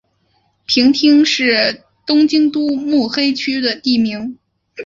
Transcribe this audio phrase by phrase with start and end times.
[0.65, 4.35] 平町是东京都目黑区的地名。